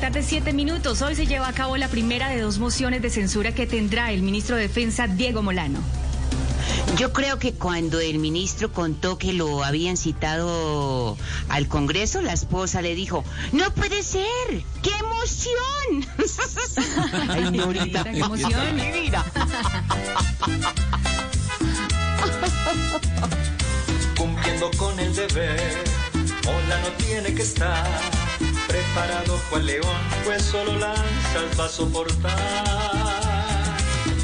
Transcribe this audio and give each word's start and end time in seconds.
tarde, 0.00 0.22
siete 0.22 0.54
minutos. 0.54 1.02
Hoy 1.02 1.14
se 1.14 1.26
lleva 1.26 1.46
a 1.46 1.52
cabo 1.52 1.76
la 1.76 1.86
primera 1.88 2.30
de 2.30 2.40
dos 2.40 2.58
mociones 2.58 3.02
de 3.02 3.10
censura 3.10 3.52
que 3.52 3.66
tendrá 3.66 4.12
el 4.12 4.22
ministro 4.22 4.56
de 4.56 4.62
Defensa, 4.62 5.06
Diego 5.06 5.42
Molano. 5.42 5.78
Yo 6.96 7.12
creo 7.12 7.38
que 7.38 7.52
cuando 7.52 8.00
el 8.00 8.18
ministro 8.18 8.72
contó 8.72 9.18
que 9.18 9.34
lo 9.34 9.62
habían 9.62 9.98
citado 9.98 11.18
al 11.50 11.68
Congreso, 11.68 12.22
la 12.22 12.32
esposa 12.32 12.80
le 12.80 12.94
dijo, 12.94 13.24
no 13.52 13.70
puede 13.74 14.02
ser, 14.02 14.24
qué 14.82 14.90
emoción. 15.00 16.06
Ay, 17.28 17.50
Norita, 17.50 18.04
qué 18.04 18.18
emoción. 18.20 18.80
Cumpliendo 24.16 24.70
con 24.78 24.98
el 24.98 25.14
deber, 25.14 25.84
Molano 26.46 26.88
tiene 26.96 27.34
que 27.34 27.42
estar 27.42 28.29
preparado 28.70 29.40
cual 29.50 29.66
león, 29.66 29.96
pues 30.24 30.42
solo 30.42 30.76
lanzas 30.76 31.58
va 31.58 31.64
a 31.64 31.68
soportar. 31.68 32.38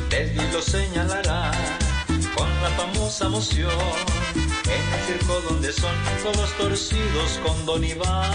Desde 0.09 0.53
lo 0.53 0.63
señalará 0.63 1.51
con 2.37 2.49
la 2.63 2.71
famosa 2.71 3.29
moción 3.29 3.73
en 4.65 4.95
el 4.95 5.01
circo 5.07 5.41
donde 5.49 5.73
son 5.73 5.95
todos 6.23 6.53
torcidos 6.59 7.41
con 7.45 7.67
Don 7.67 7.83
Iván. 7.83 8.31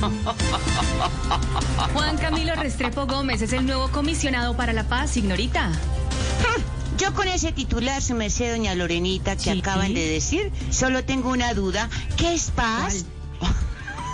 Juan 1.94 2.18
Camilo 2.18 2.54
Restrepo 2.54 3.06
Gómez 3.06 3.40
es 3.42 3.54
el 3.54 3.64
nuevo 3.64 3.88
comisionado 3.90 4.54
para 4.56 4.74
la 4.74 4.84
paz, 4.84 5.16
ignorita. 5.16 5.70
Yo 7.00 7.14
con 7.14 7.28
ese 7.28 7.50
titular, 7.50 8.02
su 8.02 8.14
merced, 8.14 8.50
doña 8.50 8.74
Lorenita, 8.74 9.34
que 9.34 9.50
acaban 9.50 9.94
de 9.94 10.06
decir, 10.06 10.52
solo 10.70 11.02
tengo 11.02 11.30
una 11.30 11.54
duda. 11.54 11.88
¿Qué 12.18 12.34
es 12.34 12.50
paz? 12.50 13.06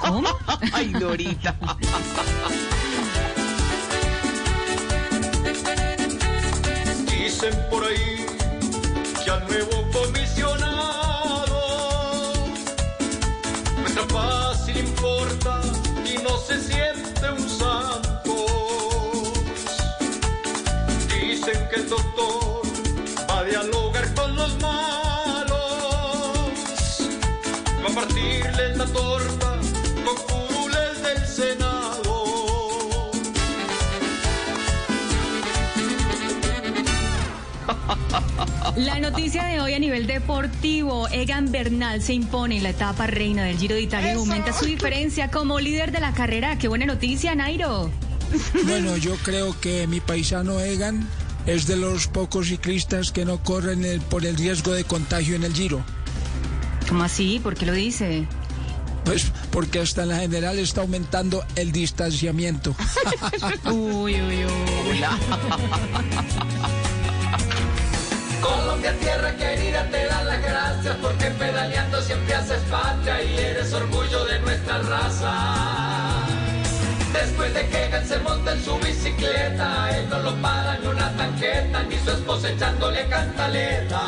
¿Cómo? 0.02 0.28
Ay, 0.72 0.90
Norita. 0.90 1.56
Dicen 7.10 7.54
por 7.70 7.84
ahí 7.84 8.24
que 9.24 9.30
al 9.32 9.48
nuevo 9.48 9.90
comisionado 9.90 11.56
nuestra 13.78 14.06
paz 14.06 14.64
sí 14.64 14.74
le 14.74 14.80
importa 14.80 15.60
y 16.04 16.22
no 16.22 16.38
se 16.38 16.62
siente 16.62 17.30
un 17.36 17.50
malos, 24.60 25.48
va 27.82 27.88
a 27.90 27.94
partirles 27.94 28.76
la 28.76 28.86
torta 28.86 29.58
con 30.04 30.16
curules 30.26 31.02
del 31.02 31.26
Senado. 31.26 31.86
La 38.76 39.00
noticia 39.00 39.44
de 39.44 39.60
hoy 39.60 39.72
a 39.74 39.78
nivel 39.78 40.06
deportivo, 40.06 41.08
Egan 41.08 41.50
Bernal 41.50 42.02
se 42.02 42.12
impone 42.12 42.58
en 42.58 42.62
la 42.62 42.70
etapa 42.70 43.06
reina 43.06 43.44
del 43.44 43.56
Giro 43.58 43.74
de 43.74 43.82
Italia 43.82 44.12
y 44.12 44.16
aumenta 44.16 44.52
su 44.52 44.66
diferencia 44.66 45.30
como 45.30 45.58
líder 45.60 45.92
de 45.92 46.00
la 46.00 46.12
carrera. 46.12 46.58
Qué 46.58 46.68
buena 46.68 46.84
noticia, 46.84 47.34
Nairo. 47.34 47.90
Bueno, 48.64 48.96
yo 48.96 49.14
creo 49.22 49.58
que 49.60 49.86
mi 49.86 50.00
paisano 50.00 50.60
Egan 50.60 51.08
es 51.46 51.66
de 51.66 51.76
los 51.76 52.06
pocos 52.08 52.48
ciclistas 52.48 53.12
que 53.12 53.24
no 53.24 53.38
corren 53.42 53.84
el- 53.84 54.00
por 54.00 54.24
el 54.26 54.36
riesgo 54.36 54.72
de 54.72 54.84
contagio 54.84 55.36
en 55.36 55.44
el 55.44 55.52
Giro. 55.54 55.82
¿Cómo 56.88 57.04
así? 57.04 57.40
¿Por 57.42 57.54
qué 57.54 57.66
lo 57.66 57.72
dice? 57.72 58.26
Pues 59.04 59.30
porque 59.52 59.80
hasta 59.80 60.02
en 60.02 60.08
la 60.08 60.18
general 60.18 60.58
está 60.58 60.80
aumentando 60.80 61.44
el 61.54 61.70
distanciamiento. 61.72 62.74
Uy, 63.70 64.20
uy, 64.20 64.44
uy. 64.44 65.00
Colombia, 68.40 68.92
tierra 68.98 69.36
querida, 69.36 69.88
te 69.90 70.06
dan 70.06 70.26
las 70.26 70.42
gracias 70.42 70.96
porque 71.00 71.26
pedaleando 71.26 72.00
siempre 72.02 72.34
haces 72.34 72.60
patria 72.70 73.22
y 73.24 73.38
eres 73.38 73.72
orgullo 73.72 73.95
ni 82.36 82.42
su 82.42 82.46
esposa 82.46 82.50
echándole 82.50 83.08
cantaleta. 83.08 84.00